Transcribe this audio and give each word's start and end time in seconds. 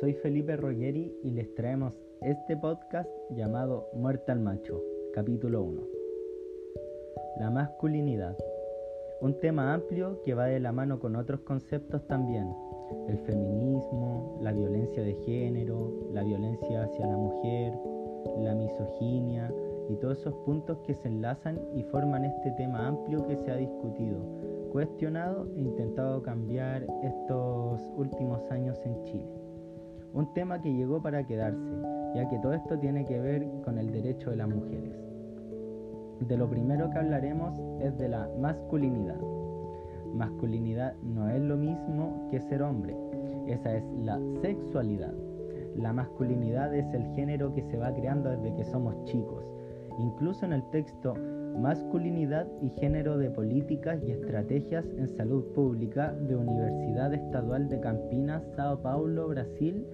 soy 0.00 0.14
Felipe 0.14 0.56
Roggeri 0.56 1.14
y 1.22 1.30
les 1.30 1.54
traemos 1.54 1.92
este 2.22 2.56
podcast 2.56 3.10
llamado 3.28 3.90
Muerta 3.92 4.32
al 4.32 4.40
Macho, 4.40 4.82
capítulo 5.12 5.62
1. 5.62 5.82
La 7.38 7.50
masculinidad. 7.50 8.34
Un 9.20 9.38
tema 9.40 9.74
amplio 9.74 10.22
que 10.22 10.32
va 10.32 10.46
de 10.46 10.58
la 10.58 10.72
mano 10.72 10.98
con 11.00 11.16
otros 11.16 11.40
conceptos 11.40 12.06
también. 12.06 12.50
El 13.08 13.18
feminismo, 13.18 14.38
la 14.40 14.52
violencia 14.52 15.02
de 15.02 15.12
género, 15.26 15.92
la 16.14 16.22
violencia 16.22 16.84
hacia 16.84 17.06
la 17.06 17.18
mujer, 17.18 17.74
la 18.38 18.54
misoginia 18.54 19.52
y 19.90 19.96
todos 19.96 20.18
esos 20.20 20.34
puntos 20.46 20.78
que 20.86 20.94
se 20.94 21.08
enlazan 21.08 21.60
y 21.74 21.82
forman 21.82 22.24
este 22.24 22.52
tema 22.52 22.86
amplio 22.86 23.26
que 23.26 23.36
se 23.36 23.50
ha 23.50 23.56
discutido, 23.56 24.18
cuestionado 24.72 25.46
e 25.54 25.60
intentado 25.60 26.22
cambiar 26.22 26.86
estos 27.02 27.82
últimos 27.98 28.50
años 28.50 28.80
en 28.86 29.04
Chile. 29.04 29.49
Un 30.12 30.32
tema 30.34 30.60
que 30.60 30.72
llegó 30.72 31.00
para 31.00 31.24
quedarse, 31.24 31.70
ya 32.14 32.28
que 32.28 32.38
todo 32.38 32.52
esto 32.52 32.78
tiene 32.78 33.04
que 33.04 33.20
ver 33.20 33.46
con 33.64 33.78
el 33.78 33.92
derecho 33.92 34.30
de 34.30 34.36
las 34.36 34.48
mujeres. 34.48 34.96
De 36.20 36.36
lo 36.36 36.48
primero 36.48 36.90
que 36.90 36.98
hablaremos 36.98 37.58
es 37.80 37.96
de 37.96 38.08
la 38.08 38.28
masculinidad. 38.38 39.20
Masculinidad 40.12 40.94
no 41.02 41.28
es 41.28 41.40
lo 41.40 41.56
mismo 41.56 42.28
que 42.30 42.40
ser 42.40 42.62
hombre, 42.62 42.96
esa 43.46 43.76
es 43.76 43.84
la 44.02 44.18
sexualidad. 44.42 45.14
La 45.76 45.92
masculinidad 45.92 46.74
es 46.74 46.92
el 46.92 47.04
género 47.14 47.54
que 47.54 47.62
se 47.62 47.78
va 47.78 47.94
creando 47.94 48.30
desde 48.30 48.54
que 48.56 48.64
somos 48.64 49.04
chicos. 49.04 49.44
Incluso 49.98 50.44
en 50.44 50.54
el 50.54 50.64
texto 50.70 51.14
Masculinidad 51.58 52.46
y 52.62 52.70
género 52.70 53.18
de 53.18 53.28
políticas 53.28 54.02
y 54.02 54.12
estrategias 54.12 54.86
en 54.96 55.08
salud 55.08 55.44
pública 55.52 56.12
de 56.12 56.36
Universidad 56.36 57.12
Estadual 57.12 57.68
de 57.68 57.80
Campinas, 57.80 58.42
Sao 58.56 58.80
Paulo, 58.80 59.28
Brasil, 59.28 59.84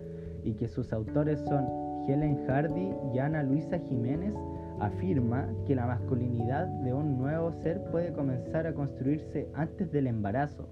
y 0.47 0.55
que 0.55 0.69
sus 0.69 0.93
autores 0.93 1.41
son 1.41 1.67
Helen 2.09 2.47
Hardy 2.47 2.95
y 3.13 3.19
Ana 3.19 3.43
Luisa 3.43 3.79
Jiménez, 3.81 4.33
afirma 4.81 5.49
que 5.67 5.75
la 5.75 5.87
masculinidad 5.87 6.67
de 6.67 6.95
un 6.95 7.19
nuevo 7.19 7.51
ser 7.53 7.83
puede 7.91 8.13
comenzar 8.13 8.67
a 8.67 8.75
construirse 8.75 9.49
antes 9.55 9.91
del 9.91 10.07
embarazo 10.07 10.69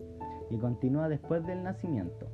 y 0.50 0.58
continúa 0.58 1.08
después 1.08 1.44
del 1.46 1.62
nacimiento. 1.62 2.26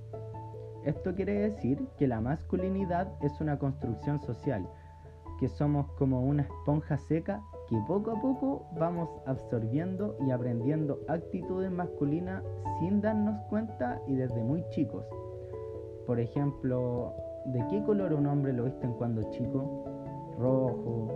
Esto 0.85 1.15
quiere 1.15 1.35
decir 1.35 1.79
que 1.99 2.07
la 2.07 2.21
masculinidad 2.21 3.13
es 3.23 3.41
una 3.41 3.59
construcción 3.59 4.21
social, 4.21 4.69
que 5.39 5.49
somos 5.49 5.91
como 5.93 6.23
una 6.23 6.43
esponja 6.43 6.99
seca 6.99 7.43
que 7.69 7.79
poco 7.87 8.11
a 8.11 8.21
poco 8.21 8.67
vamos 8.79 9.09
absorbiendo 9.27 10.17
y 10.27 10.33
aprendiendo 10.33 10.99
actitudes 11.09 11.71
masculinas 11.71 12.43
sin 12.81 13.01
darnos 13.01 13.41
cuenta 13.49 14.03
y 14.07 14.17
desde 14.17 14.43
muy 14.43 14.65
chicos. 14.71 15.07
Por 16.07 16.19
ejemplo, 16.19 17.15
¿de 17.45 17.67
qué 17.69 17.83
color 17.83 18.13
un 18.15 18.27
hombre 18.27 18.53
lo 18.53 18.65
visten 18.65 18.93
cuando 18.95 19.23
chico? 19.31 19.85
Rojo, 20.39 21.09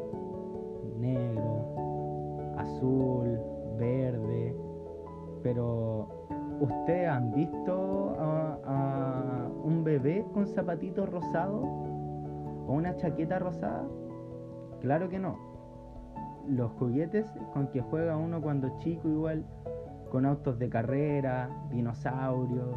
negro, 0.98 2.54
azul, 2.58 3.38
verde. 3.78 4.56
Pero, 5.42 6.08
¿ustedes 6.60 7.08
han 7.08 7.32
visto 7.32 8.16
a, 8.18 8.58
a 8.64 9.48
un 9.62 9.84
bebé 9.84 10.24
con 10.32 10.46
zapatitos 10.46 11.08
rosados 11.08 11.64
o 11.64 12.72
una 12.72 12.96
chaqueta 12.96 13.38
rosada? 13.38 13.84
Claro 14.80 15.08
que 15.08 15.18
no 15.18 15.54
los 16.48 16.70
juguetes 16.72 17.32
con 17.52 17.68
que 17.68 17.80
juega 17.80 18.16
uno 18.16 18.40
cuando 18.40 18.78
chico 18.78 19.08
igual, 19.08 19.44
con 20.10 20.26
autos 20.26 20.58
de 20.58 20.68
carrera, 20.68 21.48
dinosaurios, 21.70 22.76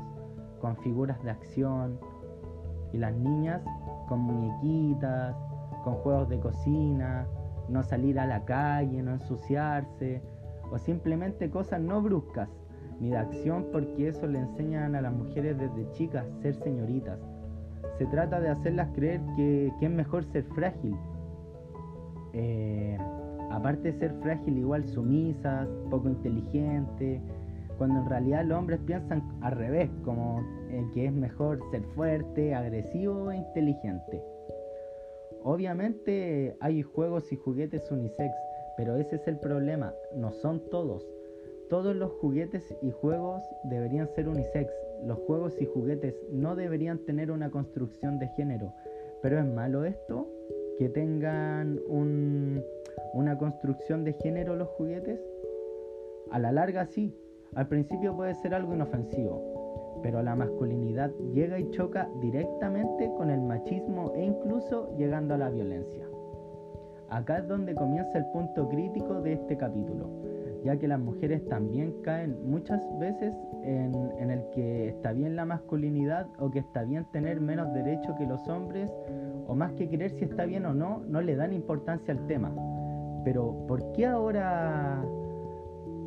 con 0.59 0.77
figuras 0.77 1.21
de 1.23 1.31
acción, 1.31 1.99
y 2.93 2.97
las 2.97 3.13
niñas 3.13 3.61
con 4.07 4.19
muñequitas, 4.21 5.35
con 5.83 5.95
juegos 5.95 6.29
de 6.29 6.39
cocina, 6.39 7.27
no 7.69 7.83
salir 7.83 8.19
a 8.19 8.25
la 8.25 8.45
calle, 8.45 9.01
no 9.01 9.11
ensuciarse, 9.11 10.21
o 10.71 10.77
simplemente 10.77 11.49
cosas 11.49 11.81
no 11.81 12.01
bruscas, 12.01 12.49
ni 12.99 13.09
de 13.09 13.17
acción 13.17 13.67
porque 13.71 14.09
eso 14.09 14.27
le 14.27 14.39
enseñan 14.39 14.95
a 14.95 15.01
las 15.01 15.13
mujeres 15.13 15.57
desde 15.57 15.91
chicas 15.91 16.25
ser 16.41 16.55
señoritas. 16.55 17.19
Se 17.97 18.05
trata 18.05 18.39
de 18.39 18.49
hacerlas 18.49 18.89
creer 18.93 19.21
que, 19.35 19.71
es 19.79 19.89
mejor 19.89 20.23
ser 20.25 20.43
frágil. 20.43 20.95
Eh, 22.33 22.97
aparte 23.51 23.91
de 23.91 23.99
ser 23.99 24.13
frágil, 24.21 24.57
igual 24.57 24.87
sumisas, 24.87 25.67
poco 25.89 26.09
inteligente, 26.09 27.21
cuando 27.77 27.99
en 27.99 28.09
realidad 28.09 28.45
los 28.45 28.57
hombres 28.57 28.79
piensan 28.85 29.21
al 29.41 29.53
revés, 29.53 29.89
como 30.03 30.41
eh, 30.69 30.83
que 30.93 31.05
es 31.05 31.13
mejor 31.13 31.59
ser 31.71 31.83
fuerte, 31.95 32.53
agresivo 32.53 33.31
e 33.31 33.37
inteligente. 33.37 34.21
Obviamente 35.43 36.57
hay 36.59 36.81
juegos 36.81 37.31
y 37.31 37.35
juguetes 37.35 37.89
unisex, 37.91 38.33
pero 38.75 38.97
ese 38.97 39.15
es 39.15 39.27
el 39.27 39.37
problema, 39.39 39.93
no 40.15 40.31
son 40.31 40.61
todos. 40.69 41.07
Todos 41.69 41.95
los 41.95 42.11
juguetes 42.13 42.63
y 42.81 42.91
juegos 42.91 43.43
deberían 43.65 44.07
ser 44.15 44.27
unisex. 44.27 44.71
Los 45.05 45.19
juegos 45.19 45.61
y 45.61 45.65
juguetes 45.65 46.15
no 46.31 46.55
deberían 46.55 46.99
tener 46.99 47.29
una 47.29 47.51
construcción 47.51 48.19
de 48.19 48.27
género. 48.29 48.73
Pero 49.21 49.39
es 49.39 49.45
malo 49.45 49.83
esto 49.83 50.27
que 50.77 50.89
tengan 50.89 51.79
un, 51.87 52.63
una 53.13 53.37
construcción 53.37 54.03
de 54.03 54.13
género 54.13 54.55
los 54.55 54.69
juguetes? 54.69 55.19
A 56.31 56.39
la 56.39 56.51
larga 56.51 56.85
sí, 56.85 57.15
al 57.55 57.67
principio 57.67 58.15
puede 58.15 58.35
ser 58.35 58.53
algo 58.53 58.73
inofensivo, 58.73 59.99
pero 60.03 60.21
la 60.21 60.35
masculinidad 60.35 61.11
llega 61.33 61.59
y 61.59 61.69
choca 61.71 62.09
directamente 62.21 63.09
con 63.17 63.29
el 63.29 63.41
machismo 63.41 64.13
e 64.15 64.23
incluso 64.23 64.95
llegando 64.97 65.33
a 65.33 65.37
la 65.37 65.49
violencia. 65.49 66.05
Acá 67.09 67.39
es 67.39 67.47
donde 67.47 67.73
comienza 67.73 68.17
el 68.17 68.25
punto 68.27 68.67
crítico 68.67 69.21
de 69.21 69.33
este 69.33 69.55
capítulo, 69.55 70.09
ya 70.63 70.77
que 70.77 70.87
las 70.87 70.99
mujeres 70.99 71.47
también 71.47 71.93
caen 72.01 72.37
muchas 72.49 72.81
veces 72.99 73.33
en, 73.63 74.29
el 74.29 74.49
que 74.53 74.89
está 74.89 75.13
bien 75.13 75.35
la 75.35 75.45
masculinidad 75.45 76.27
o 76.39 76.51
que 76.51 76.59
está 76.59 76.83
bien 76.83 77.05
tener 77.11 77.39
menos 77.39 77.73
derecho 77.73 78.15
que 78.17 78.25
los 78.25 78.45
hombres, 78.49 78.91
o 79.47 79.55
más 79.55 79.71
que 79.73 79.87
creer 79.87 80.11
si 80.11 80.25
está 80.25 80.45
bien 80.45 80.65
o 80.65 80.73
no, 80.73 81.01
no 81.07 81.21
le 81.21 81.35
dan 81.35 81.53
importancia 81.53 82.13
al 82.13 82.27
tema. 82.27 82.53
Pero 83.23 83.65
¿por 83.67 83.91
qué 83.93 84.05
ahora, 84.05 85.03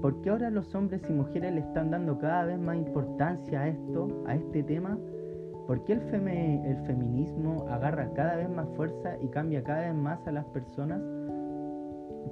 por 0.00 0.20
qué 0.22 0.30
ahora 0.30 0.50
los 0.50 0.74
hombres 0.74 1.02
y 1.08 1.12
mujeres 1.12 1.52
le 1.52 1.60
están 1.60 1.90
dando 1.90 2.18
cada 2.18 2.44
vez 2.44 2.58
más 2.58 2.76
importancia 2.76 3.60
a 3.60 3.68
esto, 3.68 4.08
a 4.26 4.34
este 4.34 4.62
tema? 4.62 4.98
¿Por 5.66 5.84
qué 5.84 5.92
el, 5.92 6.00
el 6.00 6.76
feminismo 6.86 7.66
agarra 7.68 8.12
cada 8.14 8.36
vez 8.36 8.48
más 8.48 8.68
fuerza 8.76 9.16
y 9.20 9.28
cambia 9.28 9.62
cada 9.62 9.82
vez 9.82 9.94
más 9.94 10.26
a 10.26 10.32
las 10.32 10.44
personas? 10.46 11.00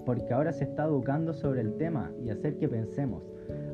Porque 0.05 0.33
ahora 0.33 0.53
se 0.53 0.65
está 0.65 0.85
educando 0.85 1.33
sobre 1.35 1.61
el 1.61 1.77
tema 1.77 2.11
y 2.25 2.31
hacer 2.31 2.57
que 2.59 2.69
pensemos. 2.69 3.23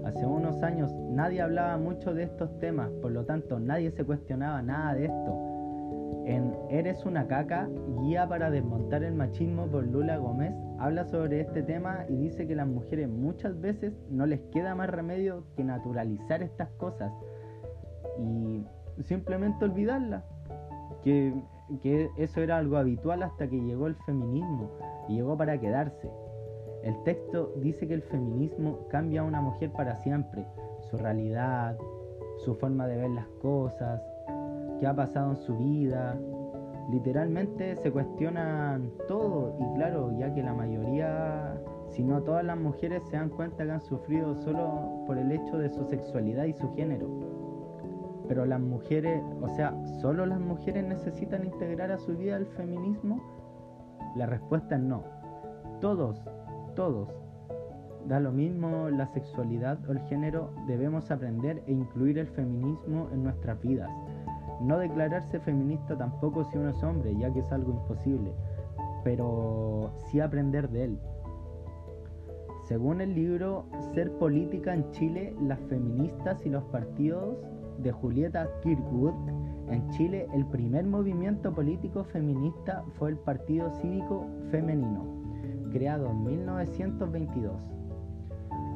Hace 0.05 0.27
unos 0.27 0.63
años 0.63 0.93
nadie 1.11 1.41
hablaba 1.41 1.79
mucho 1.79 2.15
de 2.15 2.25
estos 2.25 2.59
temas, 2.59 2.91
por 3.01 3.13
lo 3.13 3.25
tanto 3.25 3.59
nadie 3.59 3.91
se 3.91 4.05
cuestionaba 4.05 4.61
nada 4.61 4.95
de 4.95 5.07
esto. 5.07 5.55
En 6.27 6.55
Eres 6.71 7.05
una 7.07 7.27
caca, 7.27 7.69
guía 8.01 8.29
para 8.29 8.51
desmontar 8.51 9.03
el 9.03 9.15
machismo 9.15 9.67
por 9.67 9.87
Lula 9.87 10.17
Gómez, 10.19 10.55
habla 10.85 11.07
sobre 11.07 11.41
este 11.41 11.63
tema 11.63 12.05
y 12.11 12.17
dice 12.17 12.47
que 12.47 12.55
las 12.55 12.67
mujeres 12.67 13.09
muchas 13.09 13.59
veces 13.59 13.95
no 14.11 14.27
les 14.27 14.41
queda 14.53 14.75
más 14.75 14.91
remedio 14.91 15.45
que 15.57 15.65
naturalizar 15.65 16.43
estas 16.43 16.69
cosas 16.73 17.11
y 18.19 18.67
simplemente 19.03 19.65
olvidarlas. 19.65 20.25
Que, 21.03 21.35
que 21.83 22.11
eso 22.19 22.43
era 22.43 22.59
algo 22.59 22.77
habitual 22.77 23.23
hasta 23.23 23.49
que 23.49 23.61
llegó 23.61 23.87
el 23.87 23.95
feminismo 24.05 24.71
y 25.09 25.15
llegó 25.15 25.39
para 25.39 25.59
quedarse. 25.59 26.11
El 26.83 27.03
texto 27.05 27.55
dice 27.63 27.89
que 27.89 27.95
el 27.95 28.03
feminismo 28.03 28.87
cambia 28.89 29.23
a 29.23 29.25
una 29.25 29.41
mujer 29.41 29.73
para 29.73 29.97
siempre, 29.97 30.45
su 30.91 30.99
realidad, 30.99 31.79
su 32.45 32.55
forma 32.57 32.87
de 32.87 32.99
ver 32.99 33.11
las 33.11 33.27
cosas, 33.41 34.03
qué 34.79 34.87
ha 34.87 34.95
pasado 34.95 35.31
en 35.31 35.37
su 35.37 35.57
vida. 35.57 36.19
Literalmente 36.91 37.77
se 37.77 37.91
cuestionan 37.91 38.91
todo 39.09 39.57
y 39.59 39.75
claro, 39.77 40.17
ya 40.19 40.33
que 40.35 40.43
la 40.43 40.53
mayoría, 40.53 41.61
si 41.89 42.03
no 42.03 42.23
todas 42.23 42.45
las 42.45 42.59
mujeres 42.59 43.03
se 43.09 43.17
dan 43.17 43.31
cuenta 43.31 43.65
que 43.65 43.71
han 43.73 43.81
sufrido 43.81 44.35
solo 44.37 45.05
por 45.07 45.19
el 45.19 45.33
hecho 45.33 45.59
de 45.59 45.71
su 45.71 45.85
sexualidad 45.85 46.45
y 46.45 46.53
su 46.53 46.73
género. 46.75 47.09
Pero 48.29 48.47
las 48.47 48.61
mujeres, 48.61 49.23
o 49.41 49.49
sea, 49.49 49.75
¿solo 50.01 50.27
las 50.27 50.41
mujeres 50.41 50.85
necesitan 50.85 51.45
integrar 51.45 51.91
a 51.91 51.99
su 51.99 52.17
vida 52.17 52.37
el 52.37 52.47
feminismo? 52.47 53.21
La 54.17 54.27
respuesta 54.27 54.77
es 54.77 54.83
no. 54.83 55.05
Todos, 55.81 56.23
todos, 56.75 57.09
da 58.07 58.21
lo 58.21 58.33
mismo 58.33 58.89
la 58.91 59.07
sexualidad 59.07 59.79
o 59.89 59.93
el 59.93 60.01
género, 60.01 60.51
debemos 60.67 61.11
aprender 61.11 61.63
e 61.67 61.73
incluir 61.73 62.19
el 62.19 62.27
feminismo 62.29 63.09
en 63.13 63.25
nuestras 63.25 63.61
vidas. 63.61 63.91
No 64.61 64.79
declararse 64.79 65.41
feminista 65.41 65.97
tampoco 65.97 66.45
si 66.45 66.59
uno 66.59 66.71
es 66.71 66.83
hombre, 66.83 67.15
ya 67.17 67.33
que 67.33 67.41
es 67.41 67.53
algo 67.53 67.73
imposible, 67.73 68.33
pero 69.03 69.93
sí 70.07 70.21
aprender 70.21 70.69
de 70.71 70.85
él. 70.85 70.99
Según 72.67 73.03
el 73.03 73.15
libro 73.15 73.67
Ser 73.93 74.11
Política 74.13 74.73
en 74.73 74.91
Chile, 74.93 75.37
las 75.43 75.61
feministas 75.61 76.47
y 76.47 76.49
los 76.49 76.65
partidos 76.65 77.37
de 77.79 77.93
Julieta 77.93 78.49
Kirkwood, 78.63 79.15
En 79.71 79.89
Chile, 79.91 80.27
el 80.35 80.45
primer 80.47 80.85
movimiento 80.85 81.53
político 81.53 82.05
feminista 82.05 82.85
fue 82.99 83.11
el 83.11 83.17
Partido 83.17 83.71
Cívico 83.81 84.27
Femenino, 84.51 85.07
creado 85.73 86.11
en 86.11 86.23
1922. 86.23 87.63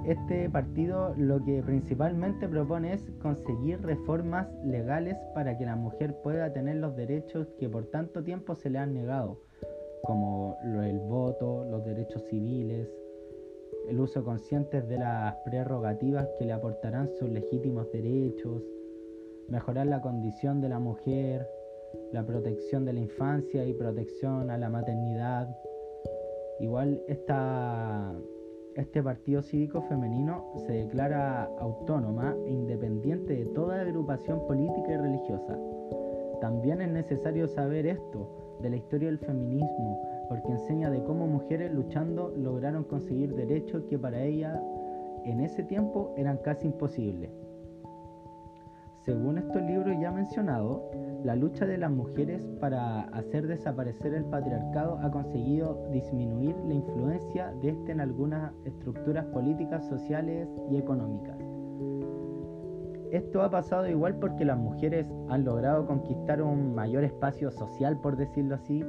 Este 0.08 0.48
partido 0.48 1.12
lo 1.18 1.44
que 1.44 1.62
principalmente 1.62 2.48
propone 2.48 2.94
es 2.94 3.04
conseguir 3.20 3.82
reformas 3.82 4.48
legales 4.64 5.18
para 5.34 5.58
que 5.58 5.66
la 5.66 5.76
mujer 5.76 6.14
pueda 6.22 6.50
tener 6.50 6.76
los 6.76 6.96
derechos 6.96 7.46
que 7.58 7.68
por 7.68 7.84
tanto 7.90 8.24
tiempo 8.24 8.54
se 8.54 8.70
le 8.70 8.78
han 8.78 8.94
negado, 8.94 9.38
como 10.02 10.56
el 10.82 10.98
voto, 10.98 11.66
los 11.70 11.84
derechos 11.84 12.22
civiles, 12.30 12.88
el 13.86 14.00
uso 14.00 14.24
consciente 14.24 14.80
de 14.80 14.96
las 14.96 15.34
prerrogativas 15.44 16.26
que 16.38 16.46
le 16.46 16.54
aportarán 16.54 17.10
sus 17.18 17.28
legítimos 17.28 17.92
derechos, 17.92 18.62
mejorar 19.50 19.88
la 19.88 20.00
condición 20.00 20.62
de 20.62 20.70
la 20.70 20.78
mujer, 20.78 21.46
la 22.12 22.24
protección 22.24 22.86
de 22.86 22.94
la 22.94 23.00
infancia 23.00 23.66
y 23.66 23.74
protección 23.74 24.50
a 24.50 24.56
la 24.56 24.70
maternidad. 24.70 25.54
Igual 26.60 27.02
esta, 27.08 28.14
este 28.78 29.02
partido 29.02 29.42
cívico 29.42 29.82
femenino 29.82 30.44
se 30.64 30.72
declara 30.72 31.50
autónoma 31.58 32.36
e 32.46 32.52
independiente 32.52 33.34
de 33.34 33.46
toda 33.46 33.80
agrupación 33.80 34.46
política 34.46 34.92
y 34.92 34.96
religiosa. 34.96 35.58
También 36.40 36.80
es 36.80 36.88
necesario 36.88 37.48
saber 37.48 37.86
esto 37.86 38.56
de 38.62 38.70
la 38.70 38.76
historia 38.76 39.08
del 39.08 39.18
feminismo, 39.18 40.00
porque 40.28 40.52
enseña 40.52 40.90
de 40.90 41.02
cómo 41.02 41.26
mujeres 41.26 41.72
luchando 41.72 42.32
lograron 42.36 42.84
conseguir 42.84 43.34
derechos 43.34 43.82
que 43.90 43.98
para 43.98 44.22
ellas 44.22 44.60
en 45.24 45.40
ese 45.40 45.64
tiempo 45.64 46.14
eran 46.16 46.36
casi 46.38 46.68
imposibles. 46.68 47.30
Según 49.04 49.38
estos 49.38 49.60
libros 49.62 49.96
ya 50.00 50.12
mencionados, 50.12 50.82
la 51.24 51.34
lucha 51.34 51.66
de 51.66 51.78
las 51.78 51.90
mujeres 51.90 52.42
para 52.60 53.02
hacer 53.08 53.46
desaparecer 53.46 54.14
el 54.14 54.24
patriarcado 54.24 54.98
ha 55.02 55.10
conseguido 55.10 55.88
disminuir 55.92 56.54
la 56.66 56.74
influencia 56.74 57.52
de 57.60 57.70
este 57.70 57.92
en 57.92 58.00
algunas 58.00 58.52
estructuras 58.64 59.24
políticas, 59.26 59.86
sociales 59.88 60.48
y 60.70 60.76
económicas. 60.76 61.36
Esto 63.10 63.42
ha 63.42 63.50
pasado 63.50 63.88
igual 63.88 64.16
porque 64.16 64.44
las 64.44 64.58
mujeres 64.58 65.06
han 65.28 65.44
logrado 65.44 65.86
conquistar 65.86 66.42
un 66.42 66.74
mayor 66.74 67.04
espacio 67.04 67.50
social, 67.50 67.98
por 68.00 68.16
decirlo 68.16 68.54
así, 68.54 68.84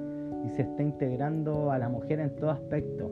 y 0.46 0.50
se 0.50 0.64
está 0.64 0.84
integrando 0.84 1.72
a 1.72 1.78
la 1.78 1.90
mujer 1.90 2.20
en 2.20 2.36
todo 2.36 2.52
aspecto. 2.52 3.10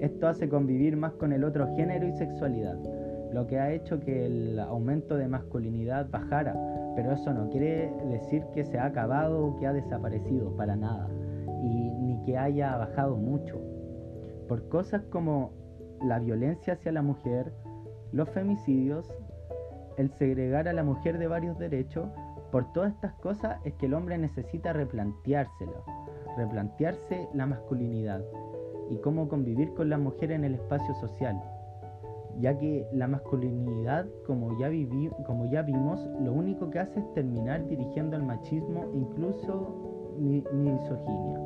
Esto 0.00 0.28
hace 0.28 0.48
convivir 0.48 0.96
más 0.96 1.12
con 1.14 1.32
el 1.32 1.44
otro 1.44 1.66
género 1.76 2.06
y 2.06 2.12
sexualidad 2.12 2.78
lo 3.32 3.46
que 3.46 3.58
ha 3.58 3.72
hecho 3.72 4.00
que 4.00 4.26
el 4.26 4.58
aumento 4.58 5.16
de 5.16 5.28
masculinidad 5.28 6.08
bajara, 6.10 6.54
pero 6.96 7.12
eso 7.12 7.32
no 7.32 7.50
quiere 7.50 7.92
decir 8.08 8.42
que 8.54 8.64
se 8.64 8.78
ha 8.78 8.86
acabado 8.86 9.46
o 9.46 9.56
que 9.58 9.66
ha 9.66 9.72
desaparecido 9.72 10.56
para 10.56 10.74
nada, 10.74 11.08
y 11.62 11.90
ni 11.90 12.20
que 12.24 12.38
haya 12.38 12.76
bajado 12.76 13.16
mucho. 13.16 13.60
Por 14.48 14.68
cosas 14.68 15.02
como 15.10 15.52
la 16.02 16.18
violencia 16.18 16.72
hacia 16.72 16.92
la 16.92 17.02
mujer, 17.02 17.52
los 18.12 18.30
femicidios, 18.30 19.06
el 19.98 20.10
segregar 20.12 20.68
a 20.68 20.72
la 20.72 20.82
mujer 20.82 21.18
de 21.18 21.26
varios 21.26 21.58
derechos, 21.58 22.08
por 22.50 22.72
todas 22.72 22.94
estas 22.94 23.12
cosas 23.16 23.60
es 23.64 23.74
que 23.74 23.86
el 23.86 23.94
hombre 23.94 24.16
necesita 24.16 24.72
replanteárselo, 24.72 25.84
replantearse 26.38 27.28
la 27.34 27.44
masculinidad 27.46 28.22
y 28.88 28.96
cómo 28.98 29.28
convivir 29.28 29.74
con 29.74 29.90
la 29.90 29.98
mujer 29.98 30.32
en 30.32 30.44
el 30.44 30.54
espacio 30.54 30.94
social 30.94 31.42
ya 32.40 32.58
que 32.58 32.86
la 32.92 33.08
masculinidad, 33.08 34.06
como 34.26 34.58
ya, 34.58 34.70
como 35.24 35.46
ya 35.46 35.62
vimos, 35.62 36.00
lo 36.20 36.32
único 36.32 36.70
que 36.70 36.80
hace 36.80 37.00
es 37.00 37.14
terminar 37.14 37.66
dirigiendo 37.66 38.16
al 38.16 38.24
machismo, 38.24 38.84
incluso 38.94 40.16
misoginia. 40.18 41.40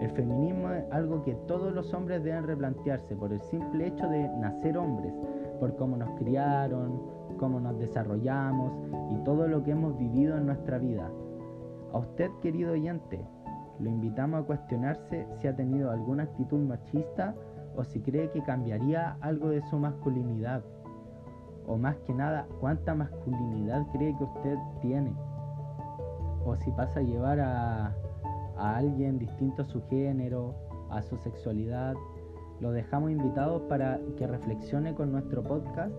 El 0.00 0.10
feminismo 0.10 0.70
es 0.72 0.84
algo 0.92 1.22
que 1.22 1.34
todos 1.46 1.72
los 1.72 1.92
hombres 1.94 2.22
deben 2.22 2.46
replantearse 2.46 3.16
por 3.16 3.32
el 3.32 3.40
simple 3.42 3.86
hecho 3.86 4.06
de 4.08 4.28
nacer 4.38 4.76
hombres, 4.76 5.12
por 5.58 5.74
cómo 5.76 5.96
nos 5.96 6.10
criaron, 6.18 7.00
cómo 7.38 7.60
nos 7.60 7.78
desarrollamos 7.78 8.72
y 9.10 9.24
todo 9.24 9.48
lo 9.48 9.62
que 9.62 9.70
hemos 9.70 9.96
vivido 9.98 10.36
en 10.36 10.46
nuestra 10.46 10.78
vida. 10.78 11.10
A 11.92 11.98
usted, 11.98 12.30
querido 12.42 12.72
oyente, 12.72 13.24
lo 13.78 13.88
invitamos 13.88 14.42
a 14.42 14.46
cuestionarse 14.46 15.26
si 15.38 15.48
ha 15.48 15.56
tenido 15.56 15.90
alguna 15.90 16.24
actitud 16.24 16.58
machista 16.58 17.34
o 17.76 17.84
si 17.84 18.00
cree 18.00 18.30
que 18.30 18.42
cambiaría 18.42 19.16
algo 19.20 19.48
de 19.50 19.62
su 19.68 19.78
masculinidad. 19.78 20.64
O 21.66 21.76
más 21.76 21.96
que 22.06 22.14
nada, 22.14 22.46
cuánta 22.60 22.94
masculinidad 22.94 23.86
cree 23.92 24.16
que 24.16 24.24
usted 24.24 24.56
tiene. 24.80 25.12
O 26.44 26.56
si 26.56 26.70
pasa 26.72 27.00
a 27.00 27.02
llevar 27.02 27.40
a, 27.40 27.94
a 28.56 28.76
alguien 28.76 29.18
distinto 29.18 29.62
a 29.62 29.64
su 29.64 29.82
género, 29.88 30.54
a 30.90 31.02
su 31.02 31.16
sexualidad. 31.18 31.94
Lo 32.60 32.70
dejamos 32.70 33.10
invitados 33.10 33.62
para 33.68 34.00
que 34.16 34.26
reflexione 34.26 34.94
con 34.94 35.12
nuestro 35.12 35.42
podcast 35.42 35.92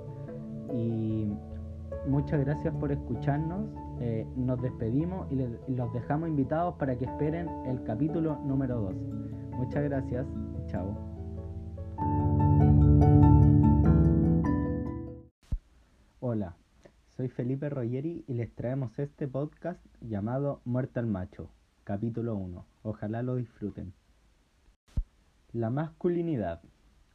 y 0.74 1.32
muchas 2.08 2.40
gracias 2.40 2.74
por 2.76 2.92
escucharnos. 2.92 3.66
Eh, 4.00 4.28
nos 4.36 4.62
despedimos 4.62 5.28
y, 5.32 5.36
los 5.36 5.94
dejamos 5.94 6.30
invitados 6.30 6.76
para 6.76 6.96
que 6.96 7.06
esperen 7.06 7.48
el 7.66 7.84
capítulo 7.84 8.38
número 8.46 8.82
2. 8.82 8.96
Muchas 9.58 9.84
gracias. 9.84 10.26
Chao. 10.68 11.17
Soy 17.18 17.30
Felipe 17.30 17.68
Royeri 17.68 18.24
y 18.28 18.36
les 18.36 18.54
traemos 18.54 19.00
este 19.00 19.28
podcast 19.28 19.84
llamado 20.02 20.62
Muerta 20.66 21.00
al 21.00 21.08
Macho, 21.08 21.50
capítulo 21.84 22.36
1. 22.36 22.64
Ojalá 22.84 23.24
lo 23.24 23.38
disfruten. 23.38 23.92
La 25.52 25.72
masculinidad, 25.72 26.62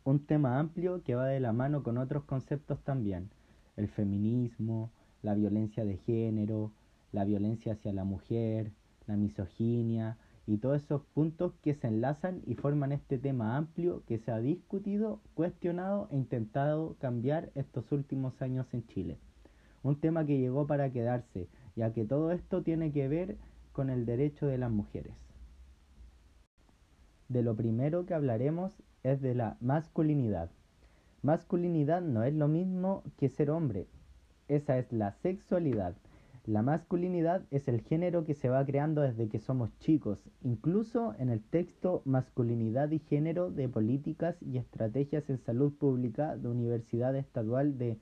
un 0.03 0.27
tema 0.27 0.59
amplio 0.59 1.05
que 1.05 1.15
va 1.15 1.29
de 1.29 1.39
la 1.39 1.53
mano 1.53 1.85
con 1.85 1.99
otros 1.99 2.25
conceptos 2.25 2.83
también, 2.83 3.31
el 3.77 3.87
feminismo, 3.87 4.91
la 5.23 5.35
violencia 5.35 5.85
de 5.85 5.99
género, 5.99 6.73
la 7.13 7.25
violencia 7.25 7.75
hacia 7.75 7.93
la 7.93 8.03
mujer, 8.03 8.73
la 9.07 9.15
misoginia, 9.17 10.19
y 10.49 10.57
todos 10.57 10.83
esos 10.83 11.03
puntos 11.15 11.53
que 11.63 11.77
se 11.77 11.87
enlazan 11.87 12.43
y 12.45 12.57
forman 12.57 12.91
este 12.91 13.19
tema 13.19 13.57
amplio 13.57 14.03
que 14.09 14.19
se 14.19 14.33
ha 14.33 14.41
discutido, 14.41 15.21
cuestionado 15.35 16.09
e 16.11 16.17
intentado 16.17 16.97
cambiar 16.99 17.53
estos 17.55 17.93
últimos 17.93 18.43
años 18.43 18.67
en 18.73 18.85
Chile. 18.89 19.21
Un 19.83 20.01
tema 20.01 20.25
que 20.25 20.39
llegó 20.39 20.67
para 20.67 20.91
quedarse, 20.91 21.49
ya 21.77 21.93
que 21.93 22.05
todo 22.05 22.33
esto 22.33 22.63
tiene 22.63 22.93
que 22.93 23.09
ver 23.09 23.37
con 23.73 23.91
el 23.91 24.07
derecho 24.07 24.47
de 24.47 24.59
las 24.59 24.71
mujeres. 24.71 25.15
De 27.29 27.43
lo 27.43 27.57
primero 27.57 28.07
que 28.07 28.15
hablaremos 28.15 28.83
es 29.03 29.21
de 29.21 29.35
la 29.35 29.57
masculinidad. 29.61 30.51
Masculinidad 31.23 32.03
no 32.03 32.25
es 32.25 32.35
lo 32.35 32.49
mismo 32.49 33.03
que 33.17 33.29
ser 33.29 33.51
hombre, 33.51 33.87
esa 34.49 34.79
es 34.79 34.93
la 34.93 35.13
sexualidad 35.13 35.95
la 36.47 36.63
masculinidad 36.63 37.45
es 37.53 37.69
el 37.69 37.83
género 37.83 38.25
que 38.25 38.35
se 38.35 38.49
va 38.49 38.67
creando 38.67 39.03
desde 39.03 39.29
que 39.29 39.39
somos 39.39 39.71
chicos, 39.79 40.29
incluso 40.43 41.15
en 41.21 41.29
el 41.29 41.41
texto 41.41 42.03
Masculinidad 42.05 42.91
y 42.91 42.99
Género 42.99 43.53
de 43.53 43.69
Políticas 43.69 44.43
y 44.43 44.59
Estrategias 44.59 45.31
en 45.31 45.39
Salud 45.39 45.73
Pública 45.73 46.37
de 46.37 46.49
Universidad 46.49 47.15
Estadual 47.15 47.79
de 47.79 47.97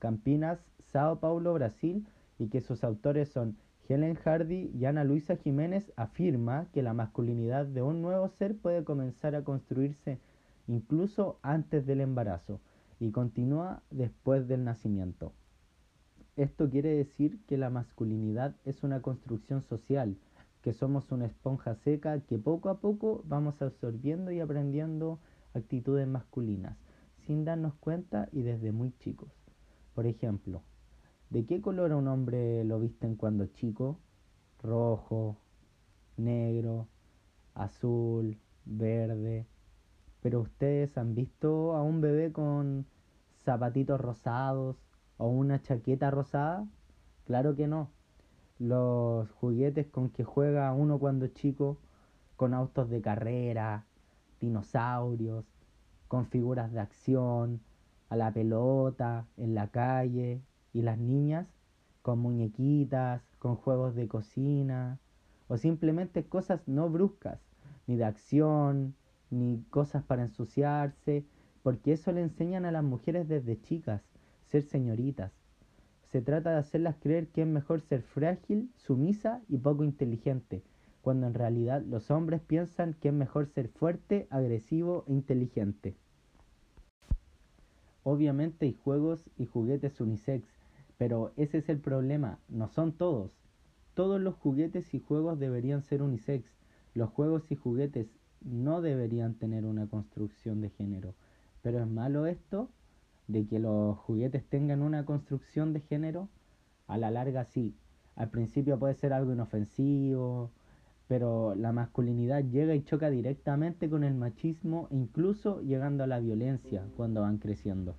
Campinas, 0.00 0.58
Sao 0.80 1.20
Paulo, 1.20 1.54
Brasil, 1.54 2.08
y 2.40 2.48
que 2.48 2.60
sus 2.60 2.82
autores 2.82 3.28
son 3.28 3.56
Helen 3.88 4.16
Hardy 4.16 4.72
y 4.74 4.84
Ana 4.86 5.04
Luisa 5.04 5.36
Jiménez, 5.36 5.92
afirma 5.94 6.66
que 6.72 6.82
la 6.82 6.94
masculinidad 6.94 7.66
de 7.66 7.82
un 7.82 8.02
nuevo 8.02 8.28
ser 8.28 8.56
puede 8.56 8.82
comenzar 8.82 9.34
a 9.34 9.44
construirse 9.44 10.18
incluso 10.66 11.38
antes 11.42 11.86
del 11.86 12.00
embarazo 12.00 12.60
y 12.98 13.10
continúa 13.10 13.82
después 13.90 14.46
del 14.48 14.64
nacimiento. 14.64 15.32
Esto 16.36 16.70
quiere 16.70 16.94
decir 16.94 17.40
que 17.46 17.58
la 17.58 17.70
masculinidad 17.70 18.54
es 18.64 18.82
una 18.82 19.02
construcción 19.02 19.62
social, 19.62 20.16
que 20.62 20.72
somos 20.72 21.10
una 21.10 21.26
esponja 21.26 21.74
seca 21.74 22.20
que 22.20 22.38
poco 22.38 22.68
a 22.68 22.80
poco 22.80 23.22
vamos 23.26 23.60
absorbiendo 23.60 24.30
y 24.30 24.40
aprendiendo 24.40 25.18
actitudes 25.52 26.06
masculinas, 26.06 26.78
sin 27.26 27.44
darnos 27.44 27.74
cuenta 27.74 28.28
y 28.32 28.42
desde 28.42 28.70
muy 28.72 28.92
chicos. 28.98 29.39
Por 30.00 30.06
ejemplo, 30.06 30.62
¿de 31.28 31.44
qué 31.44 31.60
color 31.60 31.92
un 31.92 32.08
hombre 32.08 32.64
lo 32.64 32.80
visten 32.80 33.16
cuando 33.16 33.44
chico? 33.48 33.98
Rojo, 34.62 35.36
negro, 36.16 36.88
azul, 37.52 38.38
verde. 38.64 39.46
Pero 40.22 40.40
ustedes 40.40 40.96
han 40.96 41.14
visto 41.14 41.76
a 41.76 41.82
un 41.82 42.00
bebé 42.00 42.32
con 42.32 42.86
zapatitos 43.44 44.00
rosados, 44.00 44.76
o 45.18 45.28
una 45.28 45.60
chaqueta 45.60 46.10
rosada? 46.10 46.66
Claro 47.26 47.54
que 47.54 47.66
no. 47.66 47.90
Los 48.58 49.30
juguetes 49.32 49.86
con 49.88 50.08
que 50.08 50.24
juega 50.24 50.72
uno 50.72 50.98
cuando 50.98 51.26
chico, 51.26 51.76
con 52.36 52.54
autos 52.54 52.88
de 52.88 53.02
carrera, 53.02 53.84
dinosaurios, 54.40 55.44
con 56.08 56.24
figuras 56.24 56.72
de 56.72 56.80
acción, 56.80 57.60
a 58.10 58.16
la 58.16 58.32
pelota, 58.32 59.26
en 59.38 59.54
la 59.54 59.68
calle, 59.68 60.42
y 60.72 60.82
las 60.82 60.98
niñas, 60.98 61.46
con 62.02 62.18
muñequitas, 62.18 63.22
con 63.38 63.56
juegos 63.56 63.94
de 63.94 64.08
cocina, 64.08 64.98
o 65.48 65.56
simplemente 65.56 66.24
cosas 66.24 66.60
no 66.66 66.90
bruscas, 66.90 67.40
ni 67.86 67.96
de 67.96 68.04
acción, 68.04 68.94
ni 69.30 69.62
cosas 69.70 70.02
para 70.04 70.22
ensuciarse, 70.22 71.24
porque 71.62 71.92
eso 71.92 72.12
le 72.12 72.22
enseñan 72.22 72.64
a 72.64 72.72
las 72.72 72.84
mujeres 72.84 73.28
desde 73.28 73.60
chicas, 73.60 74.02
ser 74.44 74.62
señoritas. 74.62 75.32
Se 76.10 76.20
trata 76.20 76.50
de 76.50 76.58
hacerlas 76.58 76.96
creer 77.00 77.28
que 77.28 77.42
es 77.42 77.48
mejor 77.48 77.80
ser 77.80 78.02
frágil, 78.02 78.70
sumisa 78.76 79.40
y 79.48 79.58
poco 79.58 79.84
inteligente, 79.84 80.64
cuando 81.00 81.26
en 81.28 81.34
realidad 81.34 81.82
los 81.82 82.10
hombres 82.10 82.40
piensan 82.40 82.94
que 82.94 83.08
es 83.08 83.14
mejor 83.14 83.46
ser 83.46 83.68
fuerte, 83.68 84.26
agresivo 84.30 85.04
e 85.06 85.12
inteligente. 85.12 85.96
Obviamente 88.02 88.66
hay 88.66 88.72
juegos 88.72 89.30
y 89.36 89.46
juguetes 89.46 90.00
unisex, 90.00 90.48
pero 90.96 91.32
ese 91.36 91.58
es 91.58 91.68
el 91.68 91.78
problema, 91.78 92.38
no 92.48 92.68
son 92.68 92.92
todos. 92.92 93.32
Todos 93.94 94.20
los 94.20 94.34
juguetes 94.36 94.94
y 94.94 95.00
juegos 95.00 95.38
deberían 95.38 95.82
ser 95.82 96.02
unisex. 96.02 96.50
Los 96.94 97.10
juegos 97.10 97.50
y 97.50 97.56
juguetes 97.56 98.08
no 98.40 98.80
deberían 98.80 99.34
tener 99.34 99.64
una 99.66 99.86
construcción 99.86 100.60
de 100.60 100.70
género. 100.70 101.14
Pero 101.62 101.80
es 101.80 101.86
malo 101.86 102.26
esto 102.26 102.70
de 103.28 103.46
que 103.46 103.58
los 103.58 103.98
juguetes 103.98 104.44
tengan 104.46 104.82
una 104.82 105.04
construcción 105.04 105.72
de 105.72 105.80
género. 105.80 106.28
A 106.86 106.96
la 106.98 107.10
larga 107.10 107.44
sí. 107.44 107.74
Al 108.16 108.30
principio 108.30 108.78
puede 108.78 108.94
ser 108.94 109.12
algo 109.12 109.32
inofensivo, 109.32 110.50
pero 111.10 111.56
la 111.56 111.72
masculinidad 111.72 112.44
llega 112.44 112.72
y 112.76 112.84
choca 112.84 113.10
directamente 113.10 113.90
con 113.90 114.04
el 114.04 114.14
machismo, 114.14 114.86
incluso 114.92 115.60
llegando 115.60 116.04
a 116.04 116.06
la 116.06 116.20
violencia 116.20 116.84
cuando 116.96 117.22
van 117.22 117.38
creciendo. 117.38 117.96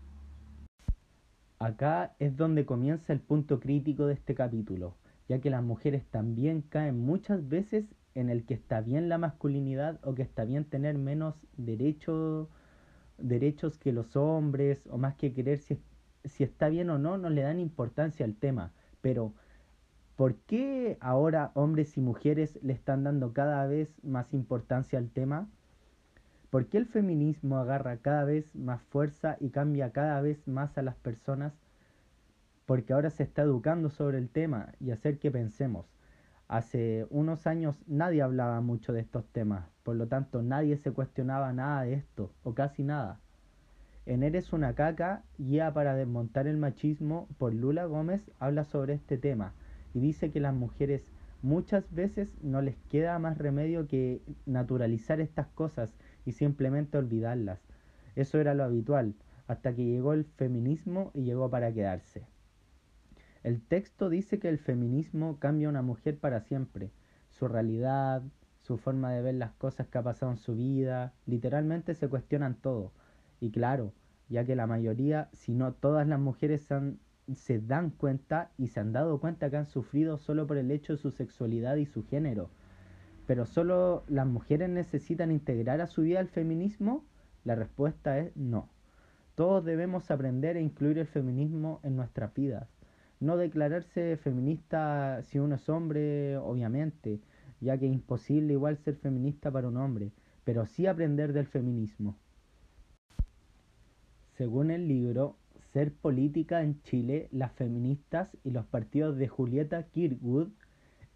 Acá 1.59 2.15
es 2.19 2.37
donde 2.37 2.65
comienza 2.65 3.11
el 3.11 3.19
punto 3.19 3.59
crítico 3.59 4.05
de 4.05 4.13
este 4.13 4.33
capítulo, 4.33 4.95
ya 5.27 5.41
que 5.41 5.49
las 5.49 5.61
mujeres 5.61 6.05
también 6.05 6.61
caen 6.61 6.99
muchas 6.99 7.49
veces 7.49 7.83
en 8.15 8.29
el 8.29 8.45
que 8.45 8.53
está 8.53 8.79
bien 8.79 9.09
la 9.09 9.17
masculinidad 9.17 9.99
o 10.03 10.15
que 10.15 10.21
está 10.21 10.45
bien 10.45 10.63
tener 10.63 10.97
menos 10.97 11.35
derechos 11.57 12.47
derechos 13.17 13.77
que 13.77 13.91
los 13.91 14.15
hombres 14.15 14.87
o 14.89 14.97
más 14.97 15.15
que 15.15 15.33
querer 15.33 15.59
si, 15.59 15.77
si 16.23 16.45
está 16.45 16.69
bien 16.69 16.89
o 16.89 16.97
no, 16.97 17.17
no 17.17 17.29
le 17.29 17.41
dan 17.41 17.59
importancia 17.59 18.25
al 18.25 18.35
tema, 18.35 18.71
pero 19.01 19.33
¿Por 20.21 20.35
qué 20.35 20.99
ahora 21.01 21.49
hombres 21.55 21.97
y 21.97 21.99
mujeres 21.99 22.59
le 22.61 22.73
están 22.73 23.03
dando 23.03 23.33
cada 23.33 23.65
vez 23.65 23.91
más 24.03 24.35
importancia 24.35 24.99
al 24.99 25.09
tema? 25.09 25.49
¿Por 26.51 26.67
qué 26.67 26.77
el 26.77 26.85
feminismo 26.85 27.57
agarra 27.57 27.97
cada 27.97 28.23
vez 28.23 28.53
más 28.53 28.83
fuerza 28.83 29.37
y 29.39 29.49
cambia 29.49 29.89
cada 29.93 30.21
vez 30.21 30.47
más 30.47 30.77
a 30.77 30.83
las 30.83 30.95
personas? 30.95 31.53
Porque 32.67 32.93
ahora 32.93 33.09
se 33.09 33.23
está 33.23 33.41
educando 33.41 33.89
sobre 33.89 34.19
el 34.19 34.29
tema 34.29 34.73
y 34.79 34.91
hacer 34.91 35.17
que 35.17 35.31
pensemos. 35.31 35.87
Hace 36.47 37.07
unos 37.09 37.47
años 37.47 37.81
nadie 37.87 38.21
hablaba 38.21 38.61
mucho 38.61 38.93
de 38.93 38.99
estos 38.99 39.25
temas, 39.29 39.71
por 39.81 39.95
lo 39.95 40.07
tanto 40.07 40.43
nadie 40.43 40.77
se 40.77 40.91
cuestionaba 40.91 41.51
nada 41.51 41.81
de 41.81 41.95
esto, 41.95 42.31
o 42.43 42.53
casi 42.53 42.83
nada. 42.83 43.19
En 44.05 44.21
Eres 44.21 44.53
una 44.53 44.75
caca, 44.75 45.23
guía 45.39 45.73
para 45.73 45.95
desmontar 45.95 46.45
el 46.45 46.57
machismo, 46.57 47.27
por 47.39 47.55
Lula 47.55 47.85
Gómez, 47.85 48.29
habla 48.37 48.65
sobre 48.65 48.93
este 48.93 49.17
tema 49.17 49.55
y 49.93 49.99
dice 49.99 50.31
que 50.31 50.39
las 50.39 50.53
mujeres 50.53 51.11
muchas 51.41 51.91
veces 51.93 52.35
no 52.41 52.61
les 52.61 52.77
queda 52.89 53.17
más 53.19 53.37
remedio 53.37 53.87
que 53.87 54.21
naturalizar 54.45 55.19
estas 55.19 55.47
cosas 55.47 55.93
y 56.25 56.33
simplemente 56.33 56.97
olvidarlas. 56.97 57.59
Eso 58.15 58.39
era 58.39 58.53
lo 58.53 58.63
habitual, 58.63 59.15
hasta 59.47 59.73
que 59.73 59.85
llegó 59.85 60.13
el 60.13 60.25
feminismo 60.25 61.11
y 61.13 61.23
llegó 61.23 61.49
para 61.49 61.73
quedarse. 61.73 62.25
El 63.43 63.61
texto 63.61 64.09
dice 64.09 64.39
que 64.39 64.49
el 64.49 64.59
feminismo 64.59 65.39
cambia 65.39 65.67
a 65.67 65.71
una 65.71 65.81
mujer 65.81 66.19
para 66.19 66.41
siempre, 66.41 66.91
su 67.29 67.47
realidad, 67.47 68.21
su 68.59 68.77
forma 68.77 69.11
de 69.11 69.21
ver 69.21 69.35
las 69.35 69.51
cosas 69.53 69.87
que 69.87 69.97
ha 69.97 70.03
pasado 70.03 70.31
en 70.31 70.37
su 70.37 70.55
vida, 70.55 71.13
literalmente 71.25 71.95
se 71.95 72.07
cuestionan 72.07 72.55
todo. 72.55 72.91
Y 73.39 73.49
claro, 73.49 73.93
ya 74.29 74.45
que 74.45 74.55
la 74.55 74.67
mayoría, 74.67 75.29
si 75.33 75.55
no 75.55 75.73
todas 75.73 76.07
las 76.07 76.19
mujeres 76.19 76.71
han 76.71 76.99
se 77.33 77.59
dan 77.59 77.91
cuenta 77.91 78.51
y 78.57 78.67
se 78.67 78.79
han 78.79 78.93
dado 78.93 79.19
cuenta 79.19 79.49
que 79.49 79.57
han 79.57 79.65
sufrido 79.65 80.17
solo 80.17 80.47
por 80.47 80.57
el 80.57 80.71
hecho 80.71 80.93
de 80.93 80.99
su 80.99 81.11
sexualidad 81.11 81.75
y 81.77 81.85
su 81.85 82.05
género. 82.05 82.49
Pero 83.27 83.45
solo 83.45 84.03
las 84.07 84.27
mujeres 84.27 84.69
necesitan 84.69 85.31
integrar 85.31 85.81
a 85.81 85.87
su 85.87 86.01
vida 86.01 86.19
el 86.19 86.27
feminismo? 86.27 87.05
La 87.43 87.55
respuesta 87.55 88.19
es 88.19 88.35
no. 88.35 88.69
Todos 89.35 89.63
debemos 89.63 90.11
aprender 90.11 90.57
e 90.57 90.61
incluir 90.61 90.97
el 90.97 91.07
feminismo 91.07 91.79
en 91.83 91.95
nuestras 91.95 92.33
vidas. 92.33 92.67
No 93.19 93.37
declararse 93.37 94.17
feminista 94.17 95.21
si 95.23 95.39
uno 95.39 95.55
es 95.55 95.69
hombre, 95.69 96.37
obviamente, 96.37 97.21
ya 97.59 97.77
que 97.77 97.85
es 97.87 97.93
imposible 97.93 98.53
igual 98.53 98.77
ser 98.77 98.95
feminista 98.95 99.51
para 99.51 99.67
un 99.67 99.77
hombre, 99.77 100.11
pero 100.43 100.65
sí 100.65 100.87
aprender 100.87 101.31
del 101.31 101.45
feminismo. 101.45 102.17
Según 104.37 104.71
el 104.71 104.87
libro 104.87 105.37
ser 105.71 105.93
política 105.93 106.63
en 106.63 106.81
Chile, 106.83 107.29
las 107.31 107.53
feministas 107.53 108.37
y 108.43 108.51
los 108.51 108.65
partidos 108.65 109.17
de 109.17 109.27
Julieta 109.27 109.83
Kirkwood. 109.83 110.49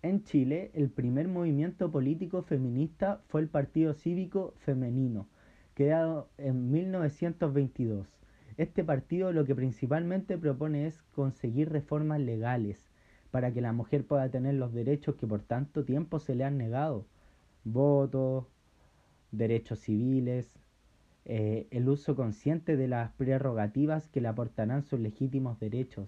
En 0.01 0.23
Chile, 0.23 0.71
el 0.73 0.89
primer 0.89 1.27
movimiento 1.27 1.91
político 1.91 2.43
feminista 2.43 3.21
fue 3.27 3.41
el 3.41 3.49
Partido 3.49 3.93
Cívico 3.93 4.53
Femenino, 4.59 5.27
creado 5.73 6.29
en 6.37 6.71
1922. 6.71 8.07
Este 8.57 8.83
partido 8.85 9.33
lo 9.33 9.45
que 9.45 9.55
principalmente 9.55 10.37
propone 10.37 10.87
es 10.87 11.01
conseguir 11.11 11.69
reformas 11.69 12.21
legales 12.21 12.79
para 13.31 13.51
que 13.51 13.59
la 13.59 13.73
mujer 13.73 14.05
pueda 14.05 14.29
tener 14.29 14.53
los 14.53 14.73
derechos 14.73 15.15
que 15.15 15.27
por 15.27 15.41
tanto 15.41 15.83
tiempo 15.83 16.19
se 16.19 16.35
le 16.35 16.45
han 16.45 16.57
negado. 16.57 17.05
Votos, 17.65 18.45
derechos 19.31 19.79
civiles, 19.79 20.57
eh, 21.27 21.67
el 21.71 21.89
uso 21.89 22.15
consciente 22.15 22.77
de 22.77 22.87
las 22.87 23.11
prerrogativas 23.13 24.07
que 24.09 24.21
le 24.21 24.27
aportarán 24.27 24.83
sus 24.83 24.99
legítimos 24.99 25.59
derechos, 25.59 26.07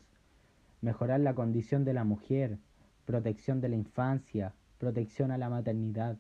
mejorar 0.82 1.20
la 1.22 1.34
condición 1.34 1.86
de 1.86 1.94
la 1.94 2.04
mujer, 2.04 2.60
protección 3.06 3.60
de 3.60 3.70
la 3.70 3.76
infancia, 3.76 4.54
protección 4.78 5.32
a 5.32 5.40
la 5.40 5.50
maternidad. 5.50 6.20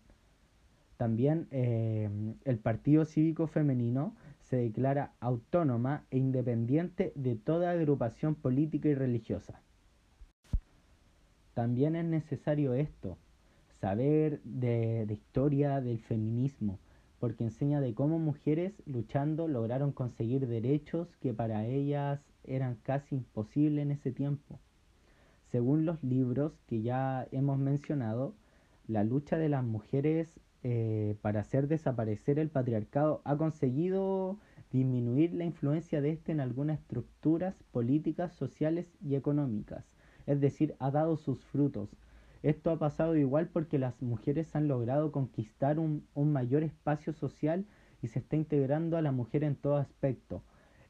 También 0.98 1.48
eh, 1.52 2.10
el 2.44 2.58
Partido 2.58 3.06
Cívico 3.06 3.46
Femenino 3.46 4.16
se 4.40 4.58
declara 4.58 5.14
autónoma 5.20 6.06
e 6.10 6.18
independiente 6.18 7.14
de 7.14 7.36
toda 7.36 7.70
agrupación 7.70 8.34
política 8.34 8.90
y 8.90 8.96
religiosa. 8.96 9.62
También 11.54 11.96
es 11.96 12.06
necesario 12.06 12.74
esto, 12.74 13.18
saber 13.80 14.42
de 14.44 15.06
historia 15.12 15.82
del 15.82 16.00
feminismo, 16.00 16.80
porque 17.20 17.44
enseña 17.44 17.82
de 17.82 17.94
cómo 17.94 18.20
mujeres 18.20 18.82
luchando 18.86 19.48
lograron 19.48 19.92
conseguir 19.92 20.48
derechos 20.48 21.16
que 21.18 21.34
para 21.34 21.66
ellas 21.66 22.22
eran 22.44 22.76
casi 22.84 23.16
imposibles 23.16 23.84
en 23.84 23.92
ese 23.92 24.12
tiempo. 24.12 24.60
Según 25.46 25.86
los 25.86 26.04
libros 26.04 26.54
que 26.68 26.82
ya 26.82 27.28
hemos 27.32 27.58
mencionado, 27.58 28.36
la 28.88 29.04
lucha 29.04 29.38
de 29.38 29.50
las 29.50 29.64
mujeres 29.64 30.40
eh, 30.64 31.16
para 31.22 31.42
hacer 31.42 31.68
desaparecer 31.68 32.40
el 32.40 32.50
patriarcado 32.50 33.22
ha 33.24 33.38
conseguido 33.38 34.38
disminuir 34.72 35.34
la 35.34 35.46
influencia 35.46 36.02
de 36.02 36.12
éste 36.12 36.32
en 36.32 36.40
algunas 36.40 36.80
estructuras 36.80 37.56
políticas, 37.72 38.34
sociales 38.34 38.92
y 39.02 39.16
económicas, 39.16 39.86
es 40.26 40.42
decir, 40.42 40.76
ha 40.80 40.92
dado 40.92 41.16
sus 41.16 41.40
frutos, 41.40 41.90
esto 42.44 42.72
ha 42.72 42.78
pasado 42.78 43.16
igual 43.16 43.48
porque 43.48 43.80
las 43.80 44.02
mujeres 44.02 44.56
han 44.56 44.68
logrado 44.68 45.12
conquistar 45.12 45.80
un, 45.80 46.08
mayor 46.16 46.64
espacio 46.64 47.14
social 47.14 47.66
y 48.02 48.08
se 48.08 48.20
está 48.20 48.36
integrando 48.36 48.98
a 48.98 49.02
la 49.02 49.12
mujer 49.12 49.44
en 49.44 49.56
todo 49.56 49.78
aspecto. 49.78 50.44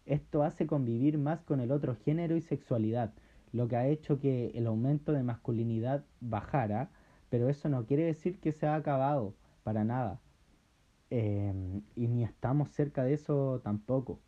Esto 0.05 0.43
hace 0.43 0.67
convivir 0.67 1.17
más 1.17 1.41
con 1.43 1.59
el 1.59 1.71
otro 1.71 1.95
género 1.95 2.35
y 2.35 2.41
sexualidad, 2.41 3.13
lo 3.53 3.67
que 3.67 3.77
ha 3.77 3.87
hecho 3.87 4.19
que 4.19 4.51
el 4.55 4.67
aumento 4.67 5.13
de 5.13 5.23
masculinidad 5.23 6.05
bajara, 6.21 6.89
pero 7.29 7.49
eso 7.49 7.69
no 7.69 7.85
quiere 7.85 8.03
decir 8.03 8.39
que 8.39 8.51
se 8.51 8.67
ha 8.67 8.75
acabado, 8.75 9.33
para 9.63 9.83
nada. 9.83 10.19
Em, 11.09 11.81
y 11.95 12.07
ni 12.07 12.23
estamos 12.23 12.69
cerca 12.71 13.03
de 13.03 13.13
eso 13.13 13.61
tampoco. 13.63 14.19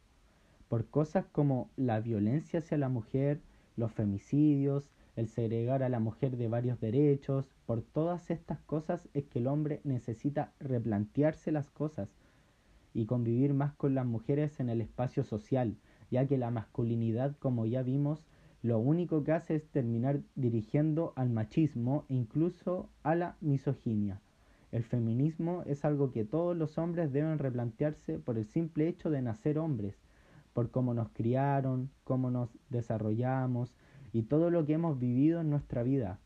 Por 0.69 0.87
cosas 0.87 1.25
como 1.25 1.69
la 1.75 1.99
violencia 1.99 2.59
hacia 2.59 2.77
la 2.77 2.89
mujer, 2.89 3.41
los 3.75 3.91
femicidios, 3.91 4.89
el 5.19 5.27
segregar 5.27 5.83
a 5.83 5.89
la 5.89 5.99
mujer 5.99 6.37
de 6.37 6.47
varios 6.47 6.79
derechos, 6.79 7.53
por 7.65 7.81
todas 7.81 8.31
estas 8.31 8.61
cosas 8.61 9.09
es 9.13 9.25
que 9.25 9.39
el 9.39 9.47
hombre 9.47 9.81
necesita 9.83 10.53
replantearse 10.61 11.51
las 11.51 11.69
cosas 11.69 12.07
y 12.93 13.05
convivir 13.05 13.53
más 13.53 13.73
con 13.73 13.95
las 13.95 14.05
mujeres 14.05 14.61
en 14.61 14.69
el 14.69 14.79
espacio 14.79 15.25
social, 15.25 15.75
ya 16.09 16.25
que 16.25 16.37
la 16.37 16.51
masculinidad, 16.51 17.35
como 17.37 17.65
ya 17.65 17.83
vimos, 17.83 18.23
lo 18.61 18.79
único 18.79 19.25
que 19.25 19.33
hace 19.33 19.55
es 19.55 19.67
terminar 19.67 20.21
dirigiendo 20.35 21.11
al 21.17 21.29
machismo 21.29 22.05
e 22.07 22.13
incluso 22.13 22.89
a 23.03 23.13
la 23.15 23.35
misoginia. 23.41 24.21
El 24.71 24.85
feminismo 24.85 25.63
es 25.65 25.83
algo 25.83 26.11
que 26.11 26.23
todos 26.23 26.55
los 26.55 26.77
hombres 26.77 27.11
deben 27.11 27.39
replantearse 27.39 28.19
por 28.19 28.37
el 28.37 28.45
simple 28.45 28.87
hecho 28.87 29.09
de 29.09 29.21
nacer 29.21 29.59
hombres, 29.59 29.97
por 30.53 30.71
cómo 30.71 30.93
nos 30.93 31.09
criaron, 31.09 31.89
cómo 32.05 32.31
nos 32.31 32.57
desarrollamos, 32.69 33.75
y 34.13 34.23
todo 34.23 34.49
lo 34.49 34.65
que 34.65 34.73
hemos 34.73 34.99
vivido 34.99 35.41
en 35.41 35.49
nuestra 35.49 35.83
vida. 35.83 36.19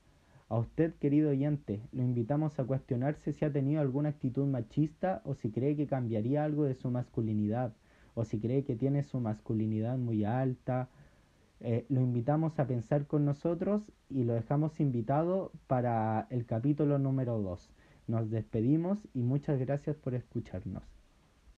A 0.49 0.57
usted, 0.57 0.93
querido 0.95 1.31
oyente, 1.31 1.81
lo 1.91 2.03
invitamos 2.03 2.59
a 2.59 2.65
cuestionarse 2.65 3.33
si 3.33 3.43
ha 3.43 3.51
tenido 3.51 3.81
alguna 3.81 4.09
actitud 4.09 4.45
machista 4.45 5.21
o 5.25 5.33
si 5.33 5.51
cree 5.51 5.75
que 5.75 5.87
cambiaría 5.87 6.43
algo 6.43 6.65
de 6.65 6.75
su 6.75 6.91
masculinidad 6.91 7.73
o 8.13 8.23
si 8.23 8.39
cree 8.39 8.63
que 8.63 8.75
tiene 8.75 9.03
su 9.03 9.19
masculinidad 9.19 9.97
muy 9.97 10.25
alta. 10.25 10.89
Eh, 11.59 11.85
lo 11.89 12.01
invitamos 12.01 12.59
a 12.59 12.67
pensar 12.67 13.07
con 13.07 13.25
nosotros 13.25 13.81
y 14.09 14.25
lo 14.25 14.33
dejamos 14.33 14.79
invitado 14.79 15.51
para 15.67 16.27
el 16.29 16.45
capítulo 16.45 16.99
número 16.99 17.41
2. 17.41 17.71
Nos 18.07 18.29
despedimos 18.29 18.99
y 19.13 19.23
muchas 19.23 19.59
gracias 19.59 19.95
por 19.95 20.13
escucharnos. 20.13 21.02